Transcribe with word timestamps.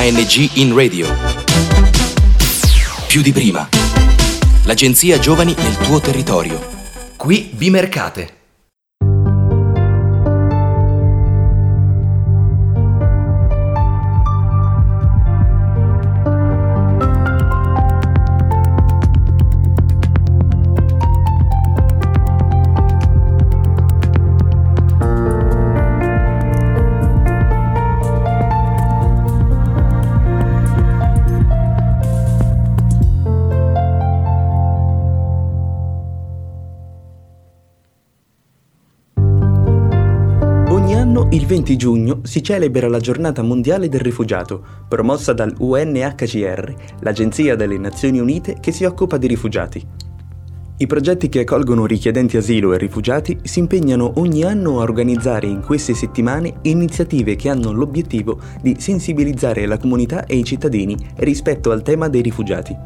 ANG 0.00 0.52
in 0.54 0.74
radio. 0.74 1.06
Più 3.06 3.20
di 3.20 3.32
prima. 3.32 3.68
L'agenzia 4.64 5.18
Giovani 5.18 5.54
nel 5.58 5.76
tuo 5.76 6.00
territorio. 6.00 6.58
Qui 7.16 7.50
Bimercate. 7.52 8.39
Il 41.32 41.46
20 41.46 41.76
giugno 41.76 42.20
si 42.24 42.42
celebra 42.42 42.88
la 42.88 42.98
giornata 42.98 43.40
mondiale 43.40 43.88
del 43.88 44.00
rifugiato, 44.00 44.64
promossa 44.88 45.32
dal 45.32 45.54
UNHCR, 45.56 46.74
l'agenzia 47.02 47.54
delle 47.54 47.78
Nazioni 47.78 48.18
Unite 48.18 48.56
che 48.58 48.72
si 48.72 48.82
occupa 48.82 49.16
di 49.16 49.28
rifugiati. 49.28 49.86
I 50.78 50.86
progetti 50.88 51.28
che 51.28 51.40
accolgono 51.40 51.86
richiedenti 51.86 52.36
asilo 52.36 52.72
e 52.72 52.78
rifugiati 52.78 53.38
si 53.44 53.60
impegnano 53.60 54.14
ogni 54.16 54.42
anno 54.42 54.80
a 54.80 54.82
organizzare 54.82 55.46
in 55.46 55.60
queste 55.60 55.94
settimane 55.94 56.54
iniziative 56.62 57.36
che 57.36 57.48
hanno 57.48 57.70
l'obiettivo 57.70 58.40
di 58.60 58.74
sensibilizzare 58.80 59.66
la 59.66 59.78
comunità 59.78 60.26
e 60.26 60.34
i 60.34 60.42
cittadini 60.42 60.96
rispetto 61.18 61.70
al 61.70 61.82
tema 61.82 62.08
dei 62.08 62.22
rifugiati. 62.22 62.76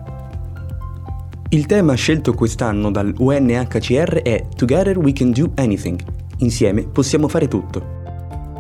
Il 1.49 1.65
tema 1.65 1.95
scelto 1.95 2.35
quest'anno 2.35 2.91
dal 2.91 3.15
UNHCR 3.17 4.21
è 4.21 4.49
Together 4.55 4.99
we 4.99 5.15
can 5.15 5.31
do 5.31 5.51
anything. 5.55 5.99
Insieme 6.41 6.83
possiamo 6.83 7.27
fare 7.27 7.49
tutto. 7.49 8.04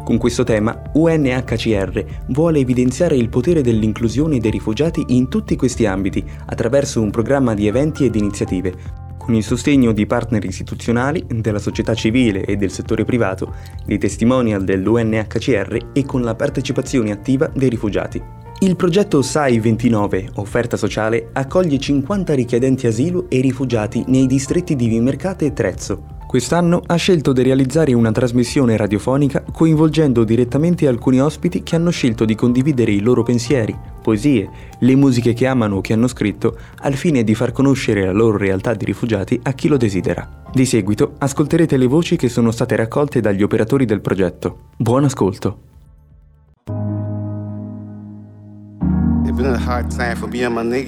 Con 0.04 0.18
questo 0.18 0.44
tema, 0.44 0.82
UNHCR 0.92 2.04
vuole 2.28 2.58
evidenziare 2.58 3.16
il 3.16 3.30
potere 3.30 3.62
dell'inclusione 3.62 4.38
dei 4.38 4.50
rifugiati 4.50 5.02
in 5.08 5.30
tutti 5.30 5.56
questi 5.56 5.86
ambiti 5.86 6.22
attraverso 6.44 7.00
un 7.00 7.10
programma 7.10 7.54
di 7.54 7.66
eventi 7.66 8.04
ed 8.04 8.14
iniziative, 8.14 8.74
con 9.16 9.34
il 9.34 9.42
sostegno 9.42 9.92
di 9.92 10.04
partner 10.04 10.44
istituzionali, 10.44 11.24
della 11.26 11.58
società 11.58 11.94
civile 11.94 12.44
e 12.44 12.56
del 12.56 12.70
settore 12.70 13.06
privato, 13.06 13.54
di 13.86 13.96
testimonial 13.96 14.62
dell'UNHCR 14.62 15.92
e 15.94 16.04
con 16.04 16.20
la 16.20 16.34
partecipazione 16.34 17.10
attiva 17.10 17.50
dei 17.54 17.70
rifugiati. 17.70 18.22
Il 18.60 18.76
progetto 18.76 19.22
SAI 19.22 19.58
29, 19.58 20.32
offerta 20.34 20.76
sociale, 20.76 21.30
accoglie 21.32 21.78
50 21.78 22.34
richiedenti 22.34 22.86
asilo 22.86 23.28
e 23.30 23.40
rifugiati 23.40 24.04
nei 24.06 24.26
distretti 24.26 24.76
di 24.76 24.86
Vimercate 24.86 25.46
e 25.46 25.52
Trezzo, 25.54 26.13
Quest'anno 26.34 26.82
ha 26.84 26.96
scelto 26.96 27.32
di 27.32 27.44
realizzare 27.44 27.92
una 27.92 28.10
trasmissione 28.10 28.76
radiofonica 28.76 29.44
coinvolgendo 29.52 30.24
direttamente 30.24 30.88
alcuni 30.88 31.20
ospiti 31.20 31.62
che 31.62 31.76
hanno 31.76 31.90
scelto 31.90 32.24
di 32.24 32.34
condividere 32.34 32.90
i 32.90 32.98
loro 32.98 33.22
pensieri, 33.22 33.72
poesie, 34.02 34.50
le 34.80 34.96
musiche 34.96 35.32
che 35.32 35.46
amano 35.46 35.76
o 35.76 35.80
che 35.80 35.92
hanno 35.92 36.08
scritto, 36.08 36.58
al 36.78 36.94
fine 36.94 37.22
di 37.22 37.36
far 37.36 37.52
conoscere 37.52 38.04
la 38.04 38.10
loro 38.10 38.36
realtà 38.36 38.74
di 38.74 38.84
rifugiati 38.84 39.38
a 39.44 39.52
chi 39.52 39.68
lo 39.68 39.76
desidera. 39.76 40.42
Di 40.52 40.66
seguito 40.66 41.14
ascolterete 41.18 41.76
le 41.76 41.86
voci 41.86 42.16
che 42.16 42.28
sono 42.28 42.50
state 42.50 42.74
raccolte 42.74 43.20
dagli 43.20 43.44
operatori 43.44 43.84
del 43.84 44.00
progetto. 44.00 44.70
Buon 44.76 45.04
ascolto! 45.04 45.58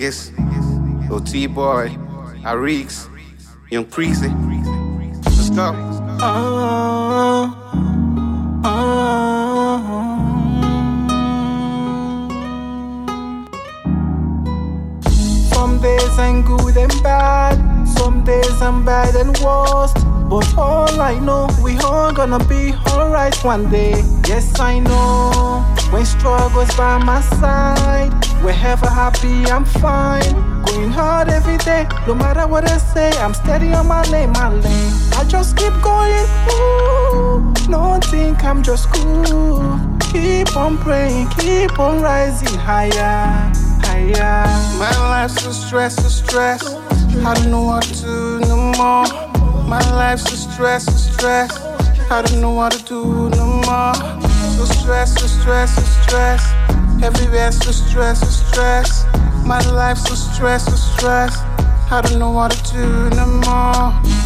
It's 0.03 0.33
Young 3.71 3.87
Preezy. 3.87 4.76
Go. 5.57 5.73
Uh, 6.21 7.51
uh, 8.63 9.81
some 15.55 15.81
days 15.81 16.19
I'm 16.19 16.43
good 16.43 16.77
and 16.77 17.03
bad, 17.03 17.57
some 17.87 18.25
days 18.25 18.61
I'm 18.61 18.85
bad 18.85 19.15
and 19.15 19.37
worst. 19.39 19.97
But 20.29 20.59
all 20.59 21.01
I 21.01 21.19
know, 21.21 21.49
we 21.63 21.79
all 21.79 22.13
gonna 22.13 22.45
be 22.47 22.75
alright 22.91 23.37
one 23.45 23.71
day. 23.71 24.03
Yes, 24.27 24.59
I 24.59 24.81
know. 24.81 25.65
When 25.93 26.05
struggles 26.05 26.75
by 26.77 26.99
my 26.99 27.21
side, 27.21 28.13
wherever 28.43 28.89
happy, 28.89 29.47
I'm 29.47 29.65
fine. 29.65 30.35
Going 30.65 30.91
hard 30.91 31.29
every 31.29 31.59
day, 31.59 31.87
no 32.09 32.15
matter 32.17 32.47
what 32.49 32.69
I 32.69 32.79
say, 32.79 33.11
I'm 33.19 33.35
steady 33.35 33.73
on 33.73 33.87
my 33.87 34.03
lane, 34.11 34.33
my 34.33 34.49
lane. 34.49 34.93
I 35.13 35.25
just 35.29 35.57
keep 35.57 35.73
going, 35.81 36.27
ooh, 36.51 37.55
don't 37.71 38.05
think 38.07 38.43
I'm 38.43 38.65
just 38.65 38.91
cool. 38.93 39.79
Keep 40.11 40.57
on 40.57 40.77
praying, 40.79 41.29
keep 41.39 41.79
on 41.79 42.03
rising 42.03 42.59
higher, 42.59 43.53
higher. 43.87 44.47
My 44.77 44.91
life's 44.99 45.47
a 45.47 45.55
stress, 45.55 45.99
a 46.05 46.11
stress. 46.11 46.96
I 47.25 47.35
don't 47.35 47.51
know 47.51 47.63
what 47.63 47.83
to 47.85 47.95
do 47.95 48.41
no 48.41 48.57
more. 48.57 49.07
My 49.69 49.81
life's 49.91 50.33
a 50.33 50.37
stress, 50.37 50.87
a 50.89 51.13
stress. 51.13 51.59
I 52.11 52.23
don't 52.23 52.41
know 52.41 52.53
what 52.53 52.73
to 52.73 52.83
do 52.85 53.31
no 53.31 53.47
more. 53.47 53.95
So 54.57 54.65
stress, 54.65 55.15
so 55.21 55.27
stress, 55.27 55.75
so 55.75 55.83
stress. 56.03 56.43
Everywhere's 57.03 57.59
so 57.59 57.73
stress, 57.73 58.21
so 58.21 58.27
stress. 58.27 59.05
My 59.45 59.61
life's 59.71 60.09
so 60.09 60.15
stress, 60.15 60.65
so 60.67 60.77
stress. 60.77 61.37
I 61.91 62.01
don't 62.03 62.19
know 62.19 62.31
what 62.31 62.53
to 62.53 62.73
do 62.73 63.11
no 63.17 63.27
more. 63.27 64.26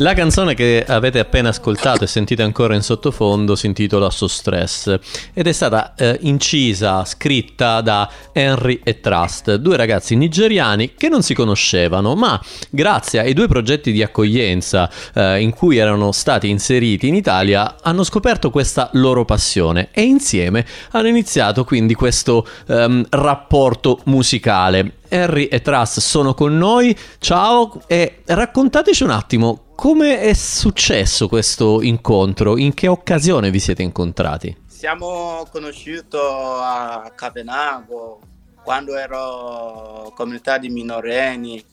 La 0.00 0.14
canzone 0.14 0.54
che 0.54 0.82
avete 0.88 1.18
appena 1.18 1.50
ascoltato 1.50 2.04
e 2.04 2.06
sentite 2.06 2.42
ancora 2.42 2.74
in 2.74 2.80
sottofondo 2.80 3.54
si 3.54 3.66
intitola 3.66 4.08
So 4.08 4.28
Stress 4.28 4.98
ed 5.34 5.46
è 5.46 5.52
stata 5.52 5.94
eh, 5.94 6.16
incisa, 6.22 7.04
scritta 7.04 7.82
da 7.82 8.10
Henry 8.32 8.80
e. 8.82 9.00
Trust, 9.00 9.56
due 9.56 9.76
ragazzi 9.76 10.16
nigeriani 10.16 10.94
che 10.94 11.10
non 11.10 11.22
si 11.22 11.34
conoscevano, 11.34 12.14
ma 12.14 12.40
grazie 12.70 13.20
ai 13.20 13.34
due 13.34 13.46
progetti 13.46 13.92
di 13.92 14.02
accoglienza 14.02 14.90
eh, 15.12 15.42
in 15.42 15.52
cui 15.52 15.76
erano 15.76 16.12
stati 16.12 16.48
inseriti 16.48 17.06
in 17.06 17.14
Italia 17.14 17.76
hanno 17.82 18.02
scoperto 18.02 18.48
questa 18.48 18.88
loro 18.94 19.26
passione 19.26 19.88
e 19.92 20.00
insieme 20.00 20.64
hanno 20.92 21.08
iniziato 21.08 21.64
quindi 21.64 21.92
questo 21.92 22.46
ehm, 22.68 23.04
rapporto 23.10 24.00
musicale. 24.04 24.94
Harry 25.10 25.44
e. 25.46 25.60
Trust 25.60 26.00
sono 26.00 26.32
con 26.32 26.56
noi, 26.56 26.96
ciao 27.18 27.82
e 27.86 28.22
raccontateci 28.24 29.02
un 29.02 29.10
attimo 29.10 29.64
come 29.80 30.20
è 30.20 30.34
successo 30.34 31.26
questo 31.26 31.80
incontro? 31.80 32.58
In 32.58 32.74
che 32.74 32.86
occasione 32.86 33.50
vi 33.50 33.58
siete 33.58 33.82
incontrati? 33.82 34.64
Siamo 34.66 35.46
conosciuti 35.50 36.18
a 36.20 37.10
Cavenago 37.14 38.20
quando 38.62 38.94
ero 38.94 40.12
comunità 40.14 40.58
di 40.58 40.68
minorenni 40.68 41.64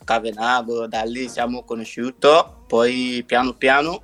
a 0.00 0.02
Cavenago, 0.02 0.88
da 0.88 1.04
lì 1.04 1.28
siamo 1.28 1.62
conosciuti, 1.62 2.26
poi 2.66 3.22
piano 3.24 3.52
piano 3.52 4.02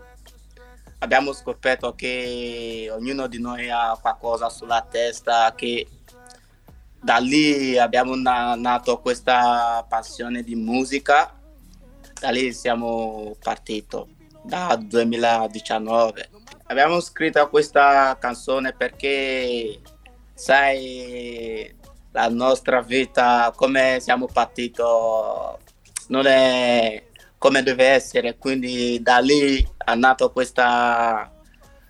abbiamo 1.01 1.33
scoperto 1.33 1.97
che 1.97 2.89
ognuno 2.93 3.27
di 3.27 3.41
noi 3.41 3.69
ha 3.71 3.99
qualcosa 4.01 4.49
sulla 4.51 4.87
testa, 4.89 5.53
che 5.57 5.85
da 7.03 7.17
lì 7.17 7.77
abbiamo 7.77 8.15
na- 8.15 8.55
nato 8.55 9.01
questa 9.01 9.85
passione 9.89 10.45
di 10.45 10.55
musica 10.55 11.33
da 12.21 12.31
lì 12.31 12.53
siamo 12.53 13.37
partiti 13.41 14.17
da 14.43 14.77
2019. 14.81 16.31
Abbiamo 16.67 17.01
scritto 17.01 17.49
questa 17.49 18.17
canzone 18.19 18.73
perché 18.73 19.81
sai 20.35 21.75
la 22.13 22.29
nostra 22.29 22.81
vita 22.81 23.53
come 23.55 23.99
siamo 24.01 24.27
partiti 24.27 24.81
non 26.09 26.27
è 26.27 27.05
come 27.37 27.63
deve 27.63 27.87
essere 27.87 28.37
quindi 28.39 29.01
da 29.03 29.19
lì 29.19 29.67
è 29.85 29.95
nata 29.95 30.29
questa, 30.29 31.31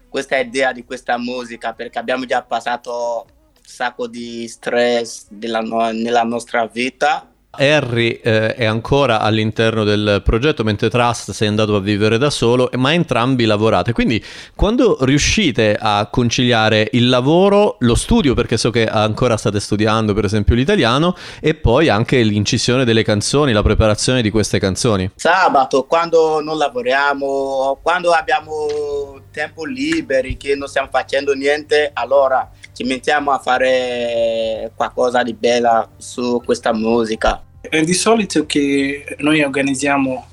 questa 0.09 0.37
idea 0.37 0.73
di 0.73 0.85
questa 0.85 1.17
musica 1.19 1.73
perché 1.73 1.99
abbiamo 1.99 2.27
già 2.27 2.43
passato 2.43 3.27
un 3.27 3.63
sacco 3.63 4.07
di 4.07 4.47
stress 4.49 5.27
della, 5.31 5.61
nella 5.93 6.25
nostra 6.25 6.67
vita 6.67 7.28
Harry 7.51 8.21
eh, 8.23 8.55
è 8.55 8.65
ancora 8.65 9.21
all'interno 9.21 9.83
del 9.83 10.21
progetto, 10.25 10.65
mentre 10.65 10.91
Trust 10.91 11.31
si 11.31 11.45
è 11.45 11.47
andato 11.47 11.75
a 11.77 11.81
vivere 11.81 12.19
da 12.19 12.31
solo, 12.31 12.69
ma 12.75 12.93
entrambi 12.93 13.45
lavorate. 13.47 13.93
Quindi 13.93 14.23
quando 14.55 14.99
riuscite 15.01 15.77
a 15.79 16.09
conciliare 16.11 16.89
il 16.93 17.09
lavoro, 17.09 17.77
lo 17.81 17.95
studio, 17.95 18.35
perché 18.35 18.57
so 18.57 18.71
che 18.71 18.87
ancora 18.87 19.37
state 19.37 19.61
studiando 19.61 20.13
per 20.15 20.25
esempio 20.25 20.55
l'italiano, 20.55 21.17
e 21.41 21.55
poi 21.55 21.89
anche 21.89 22.23
l'incisione 22.23 22.85
delle 22.85 23.03
canzoni, 23.03 23.53
la 23.53 23.63
preparazione 23.63 24.23
di 24.23 24.31
queste 24.31 24.59
canzoni? 24.59 25.11
Sabato, 25.15 25.85
quando 25.85 26.41
non 26.41 26.59
lavoriamo, 26.59 27.79
quando 27.83 28.11
abbiamo 28.11 29.23
tempo 29.33 29.65
liberi, 29.65 30.37
che 30.37 30.55
non 30.55 30.69
stiamo 30.69 30.89
facendo 30.91 31.33
niente, 31.33 31.91
allora 31.95 32.51
ci 32.79 32.85
mettiamo 32.85 33.33
a 33.33 33.41
fare 33.41 34.71
qualcosa 34.77 35.25
di 35.25 35.35
bella 35.35 35.91
su 35.97 36.41
questa 36.45 36.73
musica. 36.73 37.43
È 37.61 37.81
di 37.81 37.93
solito 37.93 38.47
che 38.47 39.17
noi 39.19 39.43
organizziamo 39.43 40.27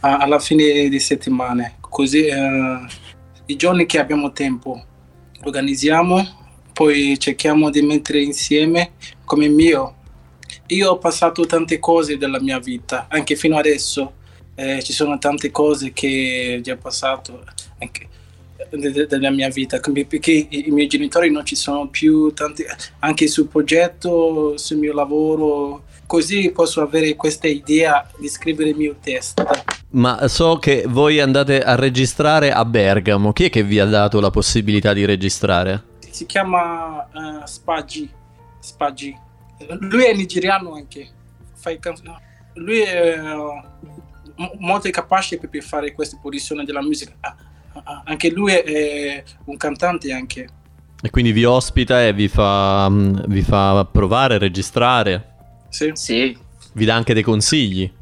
alla 0.00 0.40
fine 0.40 0.88
di 0.88 0.98
settimana, 0.98 1.74
così 1.78 2.26
eh, 2.26 2.80
i 3.46 3.54
giorni 3.54 3.86
che 3.86 4.00
abbiamo 4.00 4.32
tempo 4.32 4.84
organizziamo, 5.44 6.50
poi 6.72 7.16
cerchiamo 7.20 7.70
di 7.70 7.82
mettere 7.82 8.20
insieme 8.20 8.94
come 9.24 9.46
mio. 9.46 9.94
Io 10.66 10.90
ho 10.90 10.98
passato 10.98 11.46
tante 11.46 11.78
cose 11.78 12.18
della 12.18 12.40
mia 12.40 12.58
vita, 12.58 13.06
anche 13.08 13.36
fino 13.36 13.56
adesso 13.56 14.14
eh, 14.56 14.82
ci 14.82 14.92
sono 14.92 15.18
tante 15.18 15.52
cose 15.52 15.92
che 15.92 16.58
già 16.64 16.76
passato. 16.76 17.44
Anche, 17.78 18.08
della 18.70 19.30
mia 19.30 19.48
vita 19.48 19.80
perché 19.80 20.46
i 20.48 20.70
miei 20.70 20.86
genitori 20.86 21.30
non 21.30 21.44
ci 21.44 21.56
sono 21.56 21.88
più 21.88 22.32
tanti 22.32 22.64
anche 23.00 23.26
sul 23.26 23.46
progetto 23.46 24.56
sul 24.56 24.78
mio 24.78 24.92
lavoro 24.92 25.84
così 26.06 26.50
posso 26.50 26.82
avere 26.82 27.14
questa 27.16 27.48
idea 27.48 28.06
di 28.18 28.28
scrivere 28.28 28.70
il 28.70 28.76
mio 28.76 28.96
testo. 29.00 29.46
Ma 29.90 30.28
so 30.28 30.58
che 30.58 30.84
voi 30.86 31.20
andate 31.20 31.62
a 31.62 31.74
registrare 31.74 32.52
a 32.52 32.66
Bergamo. 32.66 33.32
Chi 33.32 33.44
è 33.44 33.50
che 33.50 33.62
vi 33.62 33.78
ha 33.78 33.86
dato 33.86 34.20
la 34.20 34.30
possibilità 34.30 34.92
di 34.92 35.06
registrare? 35.06 35.90
si 36.10 36.26
chiama 36.26 37.08
uh, 37.10 37.46
Spaggi 37.46 38.10
Spaggi. 38.62 39.16
Lui 39.80 40.04
è 40.04 40.14
nigeriano 40.14 40.74
anche. 40.74 41.08
Lui 42.54 42.80
è 42.80 43.18
uh, 43.34 43.60
molto 44.58 44.88
capace 44.90 45.38
per 45.38 45.62
fare 45.62 45.92
queste 45.92 46.18
posizioni 46.20 46.64
della 46.64 46.82
musica 46.82 47.12
anche 48.04 48.30
lui 48.30 48.52
è 48.52 49.22
un 49.44 49.56
cantante 49.56 50.12
anche. 50.12 50.48
E 51.00 51.10
quindi 51.10 51.32
vi 51.32 51.44
ospita 51.44 52.04
e 52.04 52.12
vi 52.12 52.28
fa, 52.28 52.88
mm, 52.88 53.20
vi 53.26 53.42
fa 53.42 53.86
provare, 53.90 54.38
registrare? 54.38 55.34
Sì. 55.68 55.90
sì. 55.94 56.38
Vi 56.74 56.84
dà 56.84 56.94
anche 56.94 57.12
dei 57.12 57.22
consigli? 57.22 57.92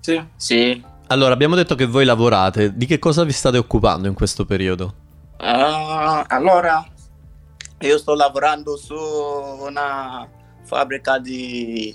Sì. 0.00 0.24
Sì. 0.36 0.84
Allora, 1.08 1.32
abbiamo 1.32 1.56
detto 1.56 1.74
che 1.74 1.86
voi 1.86 2.04
lavorate, 2.04 2.76
di 2.76 2.86
che 2.86 2.98
cosa 2.98 3.24
vi 3.24 3.32
state 3.32 3.58
occupando 3.58 4.08
in 4.08 4.14
questo 4.14 4.44
periodo? 4.44 4.94
Uh, 5.38 6.22
allora, 6.28 6.86
io 7.80 7.98
sto 7.98 8.14
lavorando 8.14 8.76
su 8.76 8.94
una 8.94 10.26
fabbrica 10.62 11.18
di 11.18 11.94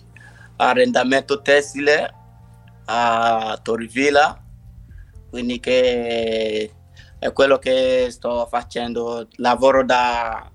arrendamento 0.57 1.41
tessile 1.41 2.13
a 2.85 3.57
Torrevilla, 3.63 4.43
quindi 5.29 5.59
che 5.59 6.71
è 7.19 7.33
quello 7.33 7.57
che 7.57 8.07
sto 8.09 8.47
facendo, 8.49 9.27
lavoro 9.37 9.83
da 9.83 10.49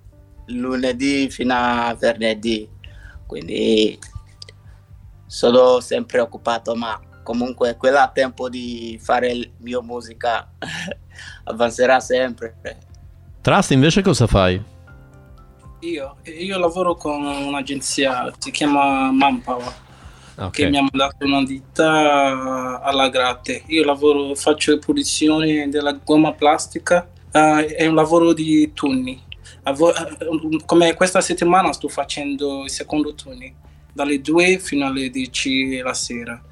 lunedì 0.46 1.28
fino 1.30 1.54
a 1.54 1.94
venerdì, 1.98 2.68
quindi 3.26 3.98
sono 5.26 5.80
sempre 5.80 6.20
occupato, 6.20 6.74
ma 6.74 7.00
comunque 7.22 7.76
quello 7.76 7.98
a 7.98 8.08
tempo 8.08 8.48
di 8.48 8.98
fare 9.02 9.30
il 9.32 9.52
mio 9.58 9.82
musica. 9.82 10.52
Avanzerà 11.44 12.00
sempre. 12.00 12.56
Trust 13.40 13.70
invece 13.72 14.02
cosa 14.02 14.26
fai? 14.26 14.62
Io, 15.80 16.16
io 16.24 16.58
lavoro 16.58 16.94
con 16.94 17.24
un'agenzia, 17.24 18.32
si 18.38 18.52
chiama 18.52 19.10
Manpower 19.10 19.81
okay. 20.36 20.50
che 20.50 20.68
mi 20.68 20.76
ha 20.76 20.82
mandato 20.82 21.24
una 21.24 21.42
ditta 21.42 22.80
alla 22.82 23.08
gratte. 23.08 23.62
Io 23.66 23.84
lavoro, 23.84 24.34
faccio 24.34 24.78
pulizione 24.78 25.68
della 25.68 25.92
gomma 25.92 26.32
plastica, 26.32 27.08
uh, 27.32 27.38
è 27.58 27.86
un 27.86 27.94
lavoro 27.94 28.32
di 28.32 28.72
turni. 28.72 29.22
Come 30.66 30.94
questa 30.94 31.20
settimana 31.20 31.72
sto 31.72 31.88
facendo 31.88 32.64
il 32.64 32.70
secondo 32.70 33.14
turno, 33.14 33.46
dalle 33.92 34.20
2 34.20 34.58
fino 34.58 34.86
alle 34.86 35.10
10 35.10 35.78
la 35.78 35.94
sera. 35.94 36.42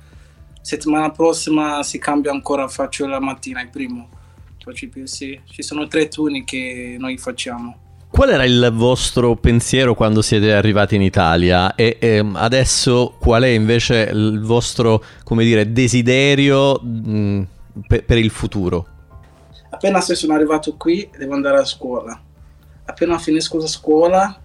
Settimana 0.60 1.10
prossima 1.10 1.82
si 1.82 1.98
cambia 1.98 2.30
ancora, 2.30 2.68
faccio 2.68 3.06
la 3.06 3.18
mattina 3.18 3.60
il 3.62 3.70
primo. 3.70 4.08
Ci 4.72 5.62
sono 5.62 5.88
tre 5.88 6.08
turni 6.08 6.44
che 6.44 6.96
noi 6.98 7.16
facciamo. 7.16 7.89
Qual 8.10 8.28
era 8.28 8.44
il 8.44 8.70
vostro 8.74 9.36
pensiero 9.36 9.94
quando 9.94 10.20
siete 10.20 10.52
arrivati 10.52 10.96
in 10.96 11.02
Italia 11.02 11.76
e 11.76 11.96
ehm, 12.00 12.34
adesso 12.34 13.14
qual 13.20 13.44
è 13.44 13.48
invece 13.48 14.10
il 14.12 14.40
vostro, 14.40 15.02
dire, 15.44 15.72
desiderio 15.72 16.80
mh, 16.80 17.46
per, 17.86 18.04
per, 18.04 18.18
il 18.18 18.30
futuro? 18.30 18.86
Appena 19.70 20.00
sono 20.00 20.34
arrivato 20.34 20.74
qui 20.76 21.08
devo 21.16 21.34
andare 21.34 21.58
a 21.58 21.64
scuola. 21.64 22.20
Appena 22.84 23.16
finisco 23.16 23.58
la 23.58 23.68
scuola 23.68 24.40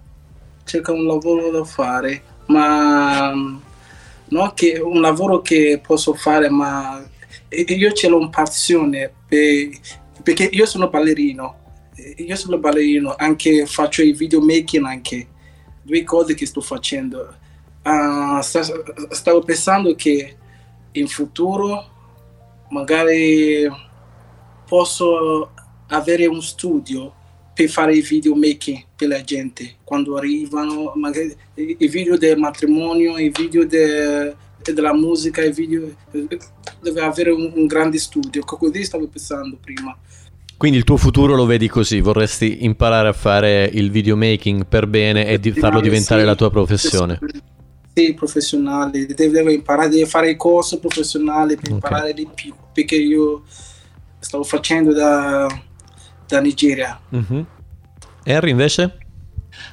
cerco 0.63 0.93
un 0.93 1.05
lavoro 1.05 1.49
da 1.49 1.63
fare, 1.63 2.21
ma 2.47 3.31
non 3.31 4.53
che 4.53 4.79
un 4.79 5.01
lavoro 5.01 5.41
che 5.41 5.81
posso 5.85 6.13
fare, 6.13 6.49
ma 6.49 7.03
io 7.49 7.91
ce 7.93 8.09
l'ho 8.09 8.19
un 8.19 8.29
passione 8.29 9.11
per, 9.27 9.69
perché 10.21 10.49
io 10.51 10.65
sono 10.67 10.89
ballerino 10.89 11.63
io 12.17 12.35
sono 12.35 12.57
ballerino, 12.57 13.15
anche 13.17 13.65
faccio 13.65 14.01
i 14.01 14.13
videomaking 14.13 14.85
anche, 14.85 15.27
due 15.81 16.03
cose 16.03 16.33
che 16.33 16.45
sto 16.45 16.61
facendo. 16.61 17.35
Uh, 17.83 18.41
stavo 18.41 19.41
pensando 19.43 19.93
che 19.95 20.35
in 20.93 21.07
futuro 21.07 21.91
magari 22.69 23.69
posso 24.67 25.51
avere 25.87 26.25
un 26.25 26.41
studio 26.41 27.13
per 27.53 27.69
fare 27.69 27.95
i 27.95 28.01
videomaking 28.01 28.85
per 28.95 29.07
la 29.07 29.21
gente 29.21 29.75
quando 29.83 30.17
arrivano, 30.17 30.91
magari 30.95 31.33
i 31.55 31.87
video 31.87 32.17
del 32.17 32.37
matrimonio, 32.37 33.17
i 33.17 33.29
video 33.29 33.65
de, 33.65 34.35
della 34.61 34.93
musica, 34.93 35.43
i 35.43 35.53
video 35.53 35.95
deve 36.81 37.01
avere 37.01 37.31
un, 37.31 37.51
un 37.55 37.65
grande 37.67 37.99
studio, 37.99 38.43
così 38.43 38.83
stavo 38.83 39.07
pensando 39.07 39.57
prima. 39.61 39.97
Quindi 40.57 40.77
il 40.77 40.85
tuo 40.85 40.97
futuro 40.97 41.35
lo 41.35 41.45
vedi 41.45 41.67
così, 41.67 41.99
vorresti 41.99 42.63
imparare 42.63 43.09
a 43.09 43.13
fare 43.13 43.65
il 43.65 43.91
videomaking 43.91 44.65
per 44.65 44.87
bene 44.87 45.27
e 45.27 45.39
di 45.39 45.51
farlo 45.51 45.81
diventare 45.81 46.21
sì, 46.21 46.25
la 46.25 46.35
tua 46.35 46.49
professione? 46.49 47.19
Sì, 47.93 48.13
professionale, 48.13 49.05
devo 49.05 49.49
imparare, 49.49 49.89
devo 49.89 50.05
fare 50.05 50.29
il 50.29 50.37
corso 50.37 50.79
professionale 50.79 51.55
per 51.55 51.65
okay. 51.65 51.73
imparare 51.73 52.13
di 52.13 52.27
più, 52.33 52.53
perché 52.71 52.95
io 52.95 53.43
stavo 54.19 54.43
facendo 54.43 54.93
da, 54.93 55.47
da 56.25 56.39
Nigeria. 56.39 56.99
Mm-hmm. 57.13 57.41
Harry 58.25 58.49
invece? 58.51 58.97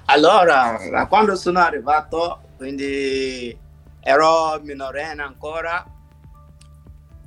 Allora, 0.07 0.79
da 0.91 1.07
quando 1.07 1.37
sono 1.37 1.61
arrivato, 1.61 2.41
quindi 2.57 3.57
ero 4.01 4.61
minorenne 4.63 5.23
ancora, 5.23 5.85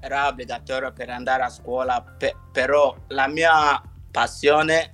era 0.05 0.27
obbligatorio 0.27 0.93
per 0.93 1.09
andare 1.09 1.43
a 1.43 1.49
scuola, 1.49 1.99
pe- 2.01 2.35
però 2.51 2.95
la 3.07 3.27
mia 3.27 3.81
passione 4.11 4.93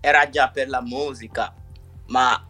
era 0.00 0.28
già 0.28 0.50
per 0.50 0.68
la 0.68 0.82
musica, 0.82 1.54
ma 2.06 2.44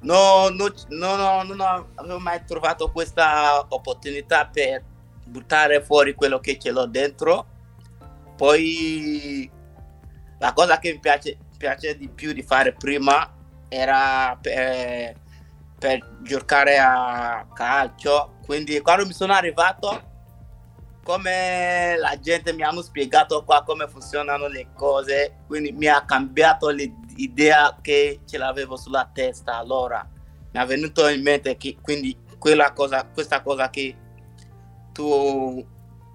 non, 0.00 0.54
non, 0.56 0.72
non, 0.88 1.46
non 1.46 1.60
avevo 1.94 2.18
mai 2.18 2.42
trovato 2.44 2.90
questa 2.90 3.66
opportunità 3.68 4.46
per 4.46 4.82
buttare 5.26 5.82
fuori 5.82 6.14
quello 6.14 6.40
che 6.40 6.58
ce 6.58 6.70
l'ho 6.70 6.86
dentro. 6.86 7.46
Poi 8.36 9.50
la 10.38 10.52
cosa 10.54 10.78
che 10.78 10.92
mi 10.92 11.00
piace, 11.00 11.36
piace 11.56 11.96
di 11.96 12.08
più 12.08 12.32
di 12.32 12.42
fare 12.42 12.72
prima 12.72 13.30
era 13.68 14.38
per, 14.40 15.16
per 15.78 16.18
giocare 16.22 16.78
a 16.78 17.46
calcio. 17.52 18.36
Quindi 18.44 18.80
quando 18.80 19.06
mi 19.06 19.12
sono 19.12 19.32
arrivato 19.34 20.12
come 21.04 21.96
la 21.98 22.18
gente 22.18 22.52
mi 22.52 22.62
hanno 22.62 22.82
spiegato 22.82 23.44
qua 23.44 23.62
come 23.62 23.86
funzionano 23.86 24.48
le 24.48 24.68
cose, 24.74 25.42
quindi 25.46 25.70
mi 25.70 25.86
ha 25.86 26.04
cambiato 26.04 26.70
l'idea 26.70 27.78
che 27.80 28.20
ce 28.24 28.38
l'avevo 28.38 28.76
sulla 28.76 29.08
testa. 29.12 29.56
Allora 29.58 30.04
mi 30.50 30.60
è 30.60 30.66
venuto 30.66 31.06
in 31.08 31.22
mente 31.22 31.56
che 31.56 31.76
quindi 31.80 32.16
quella 32.38 32.72
cosa, 32.72 33.04
questa 33.04 33.42
cosa 33.42 33.70
che 33.70 33.96
tu 34.92 35.64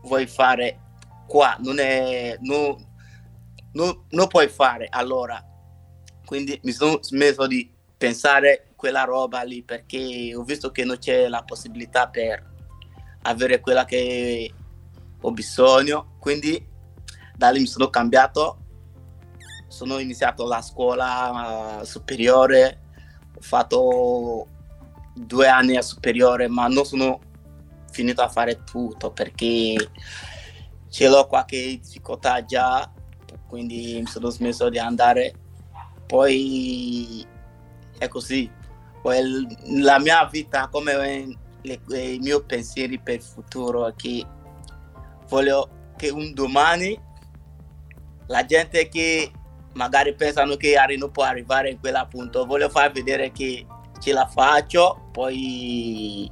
vuoi 0.03 0.27
fare 0.27 0.79
qua 1.27 1.55
non 1.59 1.79
è 1.79 2.37
non, 2.41 2.75
non, 3.73 4.05
non 4.09 4.27
puoi 4.27 4.47
fare 4.47 4.87
allora 4.89 5.43
quindi 6.25 6.57
mi 6.63 6.71
sono 6.71 6.99
smesso 7.01 7.45
di 7.45 7.69
pensare 7.97 8.71
quella 8.75 9.03
roba 9.03 9.41
lì 9.43 9.61
perché 9.61 10.33
ho 10.33 10.43
visto 10.43 10.71
che 10.71 10.85
non 10.85 10.97
c'è 10.97 11.27
la 11.27 11.43
possibilità 11.43 12.07
per 12.07 12.47
avere 13.23 13.59
quella 13.59 13.83
che 13.83 14.53
ho 15.21 15.31
bisogno, 15.31 16.15
quindi 16.19 16.65
da 17.35 17.49
lì 17.49 17.59
mi 17.59 17.67
sono 17.67 17.89
cambiato, 17.89 18.57
sono 19.67 19.99
iniziato 19.99 20.45
la 20.45 20.61
scuola 20.61 21.79
uh, 21.79 21.83
superiore, 21.83 22.81
ho 23.35 23.41
fatto 23.41 24.47
due 25.13 25.47
anni 25.47 25.77
a 25.77 25.81
superiore, 25.81 26.47
ma 26.47 26.67
non 26.67 26.85
sono 26.85 27.19
finito 27.91 28.21
a 28.21 28.29
fare 28.29 28.63
tutto 28.63 29.11
perché 29.11 29.75
ce 30.89 31.07
l'ho 31.07 31.27
qualche 31.27 31.79
difficoltà 31.81 32.43
già, 32.45 32.91
quindi 33.47 33.99
mi 33.99 34.07
sono 34.07 34.29
smesso 34.29 34.69
di 34.69 34.79
andare. 34.79 35.33
Poi 36.05 37.25
è 37.97 38.07
così. 38.07 38.49
La 39.81 39.99
mia 39.99 40.25
vita, 40.25 40.67
come 40.67 41.37
i 41.61 42.19
miei 42.19 42.43
pensieri 42.45 42.99
per 42.99 43.15
il 43.15 43.21
futuro, 43.21 43.87
è 43.87 43.93
che 43.95 44.25
voglio 45.29 45.93
che 45.95 46.09
un 46.09 46.33
domani 46.33 46.99
la 48.27 48.45
gente 48.45 48.89
che 48.89 49.31
magari 49.73 50.13
pensano 50.13 50.55
che 50.55 50.75
non 50.97 51.11
può 51.11 51.23
arrivare 51.23 51.69
in 51.69 51.79
quell'appunto, 51.79 52.45
voglio 52.45 52.69
far 52.69 52.91
vedere 52.91 53.31
che 53.31 53.65
ce 53.99 54.13
la 54.13 54.27
faccio, 54.27 55.09
poi 55.11 56.29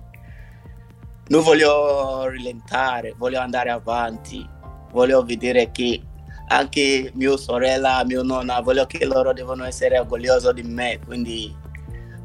non 1.27 1.43
voglio 1.43 2.27
rilentare, 2.27 3.13
voglio 3.17 3.39
andare 3.39 3.69
avanti, 3.69 4.47
voglio 4.91 5.23
vedere 5.23 5.71
che 5.71 6.01
anche 6.49 7.11
mia 7.15 7.35
sorella, 7.35 8.03
mia 8.05 8.21
nonna, 8.21 8.61
voglio 8.61 8.85
che 8.85 9.05
loro 9.05 9.33
devono 9.33 9.65
essere 9.65 9.99
orgogliosi 9.99 10.53
di 10.53 10.63
me, 10.63 10.99
quindi 11.03 11.55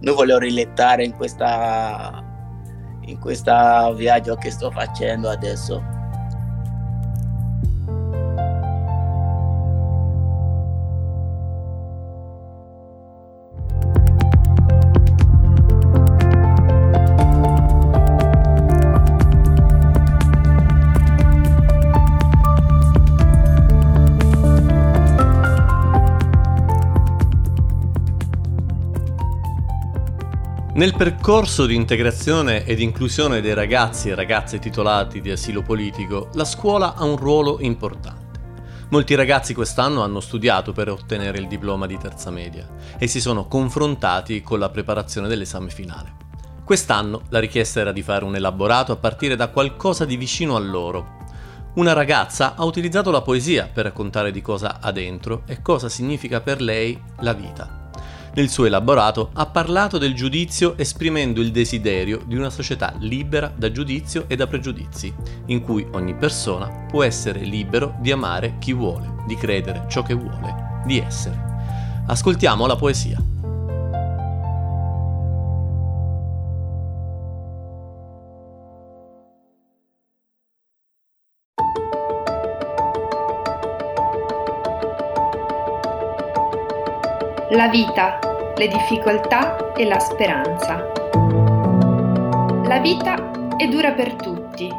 non 0.00 0.14
voglio 0.14 0.38
rilettare 0.38 1.04
in 1.04 1.12
questa 1.14 2.30
in 3.06 3.18
questo 3.18 3.94
viaggio 3.94 4.36
che 4.36 4.50
sto 4.50 4.70
facendo 4.70 5.28
adesso. 5.28 5.91
Nel 30.82 30.96
percorso 30.96 31.64
di 31.64 31.76
integrazione 31.76 32.64
ed 32.64 32.80
inclusione 32.80 33.40
dei 33.40 33.54
ragazzi 33.54 34.08
e 34.08 34.16
ragazze 34.16 34.58
titolati 34.58 35.20
di 35.20 35.30
asilo 35.30 35.62
politico, 35.62 36.28
la 36.32 36.44
scuola 36.44 36.96
ha 36.96 37.04
un 37.04 37.16
ruolo 37.16 37.58
importante. 37.60 38.40
Molti 38.88 39.14
ragazzi 39.14 39.54
quest'anno 39.54 40.02
hanno 40.02 40.18
studiato 40.18 40.72
per 40.72 40.88
ottenere 40.88 41.38
il 41.38 41.46
diploma 41.46 41.86
di 41.86 41.96
terza 41.98 42.32
media 42.32 42.68
e 42.98 43.06
si 43.06 43.20
sono 43.20 43.46
confrontati 43.46 44.42
con 44.42 44.58
la 44.58 44.70
preparazione 44.70 45.28
dell'esame 45.28 45.70
finale. 45.70 46.16
Quest'anno 46.64 47.22
la 47.28 47.38
richiesta 47.38 47.78
era 47.78 47.92
di 47.92 48.02
fare 48.02 48.24
un 48.24 48.34
elaborato 48.34 48.90
a 48.90 48.96
partire 48.96 49.36
da 49.36 49.50
qualcosa 49.50 50.04
di 50.04 50.16
vicino 50.16 50.56
a 50.56 50.58
loro. 50.58 51.18
Una 51.74 51.92
ragazza 51.92 52.56
ha 52.56 52.64
utilizzato 52.64 53.12
la 53.12 53.22
poesia 53.22 53.70
per 53.72 53.84
raccontare 53.84 54.32
di 54.32 54.42
cosa 54.42 54.80
ha 54.80 54.90
dentro 54.90 55.44
e 55.46 55.62
cosa 55.62 55.88
significa 55.88 56.40
per 56.40 56.60
lei 56.60 57.00
la 57.20 57.34
vita. 57.34 57.81
Nel 58.34 58.48
suo 58.48 58.64
elaborato 58.64 59.28
ha 59.34 59.44
parlato 59.44 59.98
del 59.98 60.14
giudizio 60.14 60.78
esprimendo 60.78 61.42
il 61.42 61.50
desiderio 61.50 62.22
di 62.24 62.34
una 62.34 62.48
società 62.48 62.94
libera 62.98 63.52
da 63.54 63.70
giudizio 63.70 64.24
e 64.26 64.36
da 64.36 64.46
pregiudizi, 64.46 65.12
in 65.46 65.60
cui 65.60 65.86
ogni 65.92 66.14
persona 66.14 66.86
può 66.88 67.02
essere 67.02 67.40
libero 67.40 67.96
di 68.00 68.10
amare 68.10 68.56
chi 68.58 68.72
vuole, 68.72 69.24
di 69.26 69.36
credere 69.36 69.84
ciò 69.86 70.02
che 70.02 70.14
vuole, 70.14 70.80
di 70.86 70.98
essere. 70.98 71.50
Ascoltiamo 72.06 72.66
la 72.66 72.76
poesia. 72.76 73.31
La 87.54 87.68
vita, 87.68 88.18
le 88.56 88.66
difficoltà 88.66 89.74
e 89.74 89.84
la 89.84 89.98
speranza. 89.98 90.90
La 92.64 92.78
vita 92.78 93.56
è 93.58 93.68
dura 93.68 93.92
per 93.92 94.14
tutti, 94.14 94.70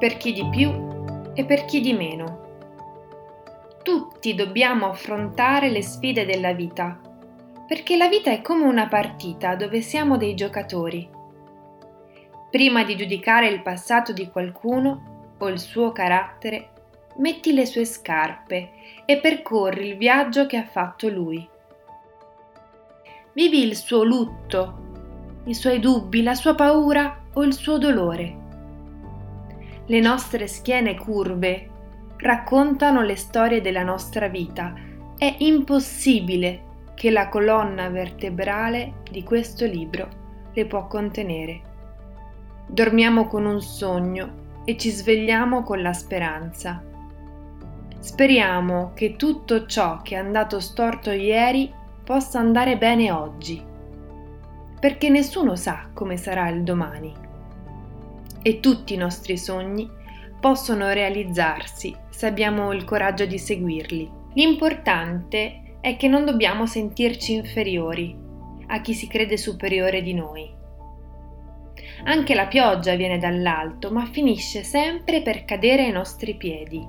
per 0.00 0.16
chi 0.16 0.32
di 0.32 0.48
più 0.50 1.30
e 1.32 1.44
per 1.44 1.64
chi 1.64 1.80
di 1.80 1.92
meno. 1.92 2.40
Tutti 3.84 4.34
dobbiamo 4.34 4.86
affrontare 4.86 5.70
le 5.70 5.80
sfide 5.80 6.26
della 6.26 6.52
vita, 6.52 6.98
perché 7.68 7.96
la 7.96 8.08
vita 8.08 8.32
è 8.32 8.42
come 8.42 8.64
una 8.64 8.88
partita 8.88 9.54
dove 9.54 9.80
siamo 9.80 10.16
dei 10.16 10.34
giocatori. 10.34 11.08
Prima 12.50 12.82
di 12.82 12.96
giudicare 12.96 13.46
il 13.46 13.62
passato 13.62 14.12
di 14.12 14.28
qualcuno 14.28 15.34
o 15.38 15.48
il 15.48 15.60
suo 15.60 15.92
carattere, 15.92 16.70
metti 17.18 17.52
le 17.52 17.64
sue 17.64 17.84
scarpe 17.84 18.70
e 19.04 19.18
percorri 19.18 19.86
il 19.86 19.96
viaggio 19.96 20.46
che 20.46 20.56
ha 20.56 20.64
fatto 20.64 21.08
lui. 21.08 21.48
Vivi 23.34 23.62
il 23.66 23.76
suo 23.76 24.04
lutto, 24.04 25.40
i 25.44 25.54
suoi 25.54 25.80
dubbi, 25.80 26.22
la 26.22 26.34
sua 26.34 26.54
paura 26.54 27.24
o 27.32 27.42
il 27.42 27.54
suo 27.54 27.78
dolore. 27.78 28.36
Le 29.86 30.00
nostre 30.00 30.46
schiene 30.46 30.98
curve 30.98 31.68
raccontano 32.18 33.00
le 33.00 33.16
storie 33.16 33.62
della 33.62 33.82
nostra 33.82 34.28
vita. 34.28 34.74
È 35.16 35.34
impossibile 35.38 36.70
che 36.94 37.10
la 37.10 37.30
colonna 37.30 37.88
vertebrale 37.88 39.00
di 39.10 39.22
questo 39.22 39.64
libro 39.64 40.08
le 40.52 40.66
può 40.66 40.86
contenere. 40.86 41.60
Dormiamo 42.66 43.26
con 43.28 43.46
un 43.46 43.62
sogno 43.62 44.60
e 44.66 44.76
ci 44.76 44.90
svegliamo 44.90 45.62
con 45.62 45.80
la 45.80 45.94
speranza. 45.94 46.82
Speriamo 47.98 48.92
che 48.94 49.16
tutto 49.16 49.64
ciò 49.64 50.02
che 50.02 50.16
è 50.16 50.18
andato 50.18 50.60
storto 50.60 51.10
ieri 51.10 51.80
possa 52.12 52.38
andare 52.38 52.76
bene 52.76 53.10
oggi, 53.10 53.58
perché 54.78 55.08
nessuno 55.08 55.56
sa 55.56 55.88
come 55.94 56.18
sarà 56.18 56.50
il 56.50 56.62
domani. 56.62 57.10
E 58.42 58.60
tutti 58.60 58.92
i 58.92 58.98
nostri 58.98 59.38
sogni 59.38 59.88
possono 60.38 60.92
realizzarsi 60.92 61.96
se 62.10 62.26
abbiamo 62.26 62.70
il 62.72 62.84
coraggio 62.84 63.24
di 63.24 63.38
seguirli. 63.38 64.10
L'importante 64.34 65.78
è 65.80 65.96
che 65.96 66.06
non 66.06 66.26
dobbiamo 66.26 66.66
sentirci 66.66 67.32
inferiori 67.32 68.14
a 68.66 68.82
chi 68.82 68.92
si 68.92 69.08
crede 69.08 69.38
superiore 69.38 70.02
di 70.02 70.12
noi. 70.12 70.54
Anche 72.04 72.34
la 72.34 72.46
pioggia 72.46 72.94
viene 72.94 73.16
dall'alto, 73.16 73.90
ma 73.90 74.04
finisce 74.04 74.64
sempre 74.64 75.22
per 75.22 75.46
cadere 75.46 75.84
ai 75.84 75.92
nostri 75.92 76.36
piedi. 76.36 76.86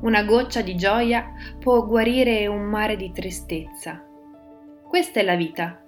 Una 0.00 0.22
goccia 0.22 0.62
di 0.62 0.76
gioia 0.76 1.30
può 1.60 1.84
guarire 1.84 2.46
un 2.46 2.62
mare 2.62 2.96
di 2.96 3.12
tristezza. 3.12 4.02
Questa 4.94 5.18
è 5.18 5.24
la 5.24 5.34
vita, 5.34 5.82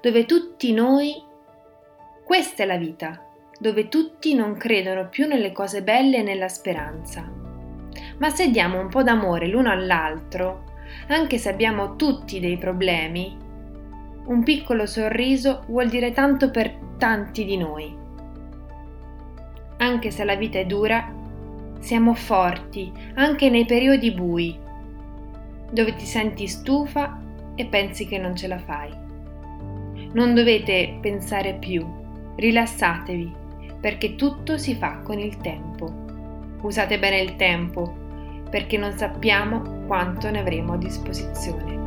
dove 0.00 0.24
tutti 0.24 0.72
noi... 0.72 1.14
Questa 2.24 2.64
è 2.64 2.66
la 2.66 2.78
vita, 2.78 3.24
dove 3.60 3.86
tutti 3.86 4.34
non 4.34 4.56
credono 4.56 5.08
più 5.08 5.28
nelle 5.28 5.52
cose 5.52 5.84
belle 5.84 6.16
e 6.16 6.22
nella 6.24 6.48
speranza. 6.48 7.30
Ma 8.18 8.28
se 8.30 8.50
diamo 8.50 8.80
un 8.80 8.88
po' 8.88 9.04
d'amore 9.04 9.46
l'uno 9.46 9.70
all'altro, 9.70 10.64
anche 11.10 11.38
se 11.38 11.48
abbiamo 11.48 11.94
tutti 11.94 12.40
dei 12.40 12.58
problemi, 12.58 13.38
un 14.24 14.42
piccolo 14.42 14.84
sorriso 14.84 15.62
vuol 15.68 15.88
dire 15.88 16.10
tanto 16.10 16.50
per 16.50 16.76
tanti 16.98 17.44
di 17.44 17.56
noi. 17.56 17.96
Anche 19.76 20.10
se 20.10 20.24
la 20.24 20.34
vita 20.34 20.58
è 20.58 20.66
dura, 20.66 21.08
siamo 21.78 22.14
forti 22.14 22.92
anche 23.14 23.48
nei 23.48 23.64
periodi 23.64 24.10
bui, 24.10 24.58
dove 25.70 25.94
ti 25.94 26.04
senti 26.04 26.48
stufa 26.48 27.28
e 27.60 27.66
pensi 27.66 28.06
che 28.06 28.16
non 28.16 28.34
ce 28.34 28.48
la 28.48 28.58
fai. 28.58 28.90
Non 30.12 30.34
dovete 30.34 30.96
pensare 31.00 31.54
più, 31.54 31.86
rilassatevi, 32.36 33.34
perché 33.80 34.14
tutto 34.16 34.56
si 34.56 34.74
fa 34.74 35.00
con 35.02 35.18
il 35.18 35.36
tempo. 35.36 35.92
Usate 36.62 36.98
bene 36.98 37.20
il 37.20 37.36
tempo, 37.36 37.94
perché 38.48 38.78
non 38.78 38.96
sappiamo 38.96 39.84
quanto 39.86 40.30
ne 40.30 40.38
avremo 40.38 40.72
a 40.72 40.78
disposizione. 40.78 41.79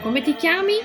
Come 0.00 0.22
ti 0.22 0.34
chiami 0.36 0.78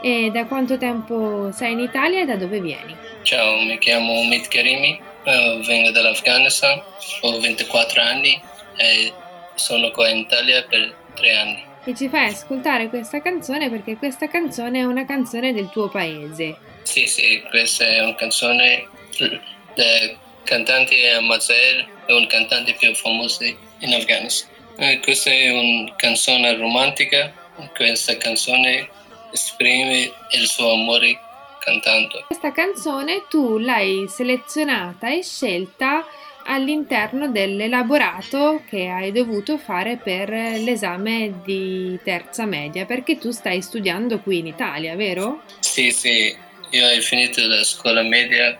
e 0.00 0.30
da 0.32 0.46
quanto 0.46 0.78
tempo 0.78 1.50
sei 1.50 1.72
in 1.72 1.80
Italia 1.80 2.20
e 2.20 2.24
da 2.24 2.36
dove 2.36 2.60
vieni? 2.60 2.96
Ciao, 3.22 3.56
mi 3.64 3.78
chiamo 3.78 4.20
Umid 4.20 4.46
Karimi, 4.46 5.00
eh, 5.24 5.60
vengo 5.66 5.90
dall'Afghanistan, 5.90 6.80
ho 7.22 7.40
24 7.40 8.00
anni 8.00 8.50
e 8.76 9.12
sono 9.54 9.90
qua 9.90 10.08
in 10.08 10.18
Italia 10.18 10.62
per 10.64 10.94
tre 11.14 11.36
anni. 11.36 11.64
E 11.84 11.94
ci 11.94 12.08
fai 12.08 12.26
ascoltare 12.26 12.88
questa 12.88 13.20
canzone 13.20 13.68
perché 13.68 13.96
questa 13.96 14.28
canzone 14.28 14.80
è 14.80 14.84
una 14.84 15.04
canzone 15.04 15.52
del 15.52 15.68
tuo 15.70 15.88
paese. 15.88 16.56
Sì, 16.82 17.06
sì, 17.06 17.42
questa 17.50 17.84
è 17.84 18.00
una 18.00 18.14
canzone 18.14 18.88
del 19.18 20.16
cantante 20.44 21.10
Amazer, 21.10 21.88
è 22.06 22.12
un 22.12 22.26
cantante 22.26 22.74
più 22.74 22.94
famoso 22.94 23.44
in 23.44 23.94
Afghanistan. 23.94 24.50
Eh, 24.76 25.00
questa 25.00 25.30
è 25.30 25.50
una 25.50 25.94
canzone 25.96 26.54
romantica, 26.56 27.32
questa 27.74 28.16
canzone 28.16 28.88
esprime 29.32 30.12
il 30.30 30.46
suo 30.46 30.72
amore 30.72 31.18
cantando. 31.60 32.24
Questa 32.26 32.52
canzone 32.52 33.26
tu 33.28 33.58
l'hai 33.58 34.06
selezionata 34.08 35.10
e 35.10 35.22
scelta 35.22 36.04
all'interno 36.44 37.28
dell'elaborato 37.28 38.62
che 38.68 38.88
hai 38.88 39.12
dovuto 39.12 39.58
fare 39.58 39.96
per 39.96 40.30
l'esame 40.30 41.40
di 41.44 41.98
terza 42.02 42.44
media, 42.44 42.84
perché 42.84 43.18
tu 43.18 43.30
stai 43.30 43.62
studiando 43.62 44.20
qui 44.20 44.38
in 44.38 44.46
Italia, 44.46 44.96
vero? 44.96 45.42
Sì, 45.60 45.90
sì, 45.90 46.34
io 46.70 46.86
ho 46.86 47.00
finito 47.00 47.46
la 47.46 47.62
scuola 47.64 48.02
media 48.02 48.58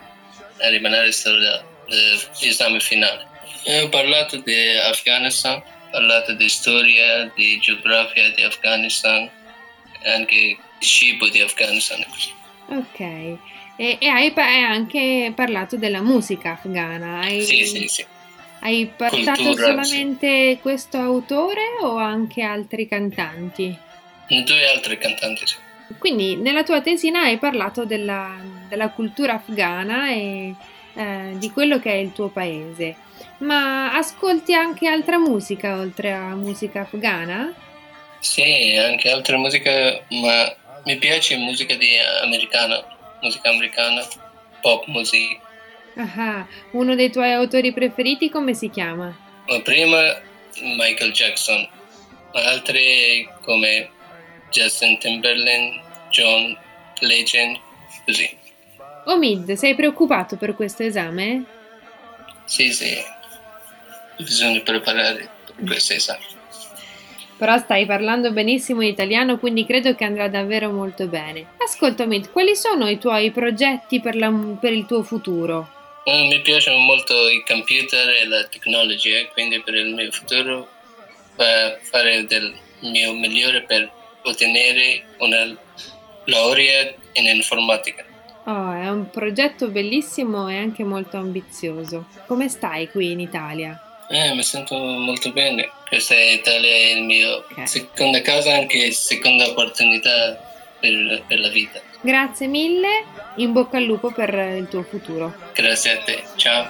e 0.58 0.70
rimanere 0.70 1.12
solo 1.12 1.84
l'esame 2.40 2.80
finale. 2.80 3.26
Ho 3.82 3.88
parlato 3.88 4.36
di 4.38 4.54
Afghanistan, 4.78 5.54
ho 5.56 5.64
parlato 5.90 6.32
di 6.34 6.48
storia, 6.48 7.30
di 7.34 7.58
geografia 7.60 8.30
di 8.32 8.42
Afghanistan 8.42 9.30
anche 10.04 10.56
di 10.78 10.86
cibo 10.86 11.28
di 11.28 11.40
Afghanistan. 11.40 12.04
Ok, 12.66 13.38
e, 13.76 13.96
e 14.00 14.06
hai, 14.06 14.32
hai, 14.34 14.62
anche 14.62 15.32
parlato 15.34 15.76
della 15.76 16.02
musica 16.02 16.52
afghana. 16.52 17.20
Hai, 17.20 17.42
sì, 17.42 17.64
sì, 17.64 17.88
sì. 17.88 18.06
Hai 18.60 18.90
portato 18.96 19.42
Cultura, 19.42 19.66
solamente 19.66 20.58
questo 20.62 20.98
autore 20.98 21.62
o 21.80 21.96
anche 21.96 22.42
altri 22.42 22.86
cantanti? 22.86 23.76
Due 24.28 24.68
altri 24.68 24.98
cantanti, 24.98 25.46
sì. 25.46 25.56
Quindi 25.98 26.36
nella 26.36 26.62
tua 26.62 26.80
tesina 26.80 27.22
hai 27.22 27.38
parlato 27.38 27.84
della, 27.84 28.36
della 28.68 28.88
cultura 28.90 29.34
afghana 29.34 30.10
e 30.10 30.54
eh, 30.94 31.32
di 31.34 31.50
quello 31.50 31.78
che 31.78 31.90
è 31.90 31.96
il 31.96 32.12
tuo 32.12 32.28
paese, 32.28 32.96
ma 33.38 33.94
ascolti 33.94 34.54
anche 34.54 34.88
altra 34.88 35.18
musica 35.18 35.78
oltre 35.78 36.12
a 36.12 36.34
musica 36.34 36.82
afghana? 36.82 37.52
Sì, 38.20 38.76
anche 38.76 39.10
altra 39.10 39.36
musica, 39.36 40.00
ma 40.08 40.54
mi 40.84 40.96
piace 40.96 41.36
musica 41.36 41.74
di 41.74 41.90
americana, 42.22 42.84
musica 43.22 43.48
americana, 43.48 44.06
pop 44.60 44.86
music. 44.86 45.38
Ah, 45.96 46.46
uno 46.72 46.94
dei 46.94 47.10
tuoi 47.10 47.32
autori 47.32 47.72
preferiti 47.72 48.28
come 48.30 48.54
si 48.54 48.68
chiama? 48.70 49.14
Ma 49.46 49.60
prima 49.60 50.20
Michael 50.60 51.12
Jackson, 51.12 51.68
ma 52.32 52.44
altri 52.44 53.28
come 53.42 53.90
Justin 54.50 54.98
Timberlake, 54.98 55.80
John 56.10 56.56
Legend, 57.00 57.58
così. 58.04 58.38
Omid, 59.06 59.52
sei 59.54 59.74
preoccupato 59.74 60.36
per 60.36 60.54
questo 60.54 60.82
esame? 60.82 61.44
Sì, 62.44 62.72
sì, 62.72 62.96
bisogna 64.18 64.60
preparare 64.60 65.28
per 65.56 65.64
questo 65.66 65.94
esame. 65.94 66.40
Però 67.42 67.58
stai 67.58 67.86
parlando 67.86 68.30
benissimo 68.30 68.82
italiano, 68.82 69.36
quindi 69.36 69.66
credo 69.66 69.96
che 69.96 70.04
andrà 70.04 70.28
davvero 70.28 70.70
molto 70.70 71.08
bene. 71.08 71.54
Ascolta, 71.56 72.04
Omid, 72.04 72.30
quali 72.30 72.54
sono 72.54 72.88
i 72.88 72.98
tuoi 72.98 73.32
progetti 73.32 74.00
per, 74.00 74.14
la, 74.14 74.30
per 74.60 74.72
il 74.72 74.86
tuo 74.86 75.02
futuro? 75.02 75.68
Mm, 76.08 76.28
mi 76.28 76.40
piacciono 76.40 76.78
molto 76.78 77.28
i 77.28 77.42
computer 77.44 78.10
e 78.10 78.28
la 78.28 78.44
tecnologia, 78.44 79.26
quindi 79.32 79.60
per 79.60 79.74
il 79.74 79.92
mio 79.92 80.12
futuro 80.12 80.68
fare 81.34 82.24
del 82.26 82.54
mio 82.82 83.12
migliore 83.12 83.62
per 83.62 83.90
ottenere 84.22 85.02
una 85.18 85.44
laurea 86.26 86.94
in 87.14 87.26
informatica. 87.26 88.04
Oh, 88.44 88.72
è 88.72 88.88
un 88.88 89.10
progetto 89.10 89.66
bellissimo 89.66 90.48
e 90.48 90.58
anche 90.58 90.84
molto 90.84 91.16
ambizioso. 91.16 92.06
Come 92.28 92.48
stai 92.48 92.88
qui 92.88 93.10
in 93.10 93.18
Italia? 93.18 93.91
Eh, 94.12 94.34
mi 94.34 94.42
sento 94.42 94.76
molto 94.76 95.32
bene. 95.32 95.70
Questa 95.88 96.12
è 96.12 96.32
Italia 96.32 96.70
è 96.70 96.92
il 96.96 97.04
mio 97.04 97.46
okay. 97.50 97.66
seconda 97.66 98.20
casa, 98.20 98.52
anche 98.52 98.90
seconda 98.90 99.48
opportunità 99.48 100.38
per, 100.78 101.22
per 101.26 101.40
la 101.40 101.48
vita. 101.48 101.80
Grazie 102.02 102.46
mille, 102.46 103.04
in 103.36 103.52
bocca 103.52 103.78
al 103.78 103.84
lupo 103.84 104.10
per 104.10 104.34
il 104.34 104.68
tuo 104.68 104.82
futuro. 104.82 105.32
Grazie 105.54 105.92
a 105.92 105.98
te, 106.02 106.22
ciao. 106.36 106.68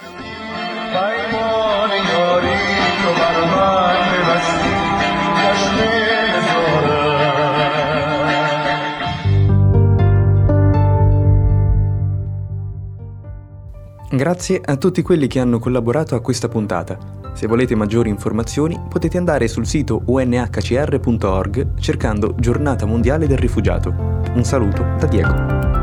Grazie 14.11 14.61
a 14.63 14.77
tutti 14.77 15.01
quelli 15.01 15.27
che 15.27 15.39
hanno 15.39 15.59
collaborato 15.59 16.15
a 16.15 16.21
questa 16.21 16.47
puntata. 16.47 17.22
Se 17.33 17.47
volete 17.47 17.75
maggiori 17.75 18.09
informazioni 18.09 18.79
potete 18.87 19.17
andare 19.17 19.47
sul 19.47 19.65
sito 19.65 20.01
unhcr.org 20.05 21.79
cercando 21.79 22.35
Giornata 22.37 22.85
Mondiale 22.85 23.27
del 23.27 23.37
Rifugiato. 23.37 23.89
Un 24.33 24.43
saluto 24.43 24.83
da 24.99 25.07
Diego. 25.07 25.82